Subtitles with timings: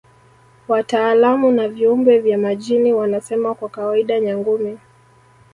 [0.67, 4.77] Wataalamu wa viumbe vya majini wanasema kwa kawaida Nyangumi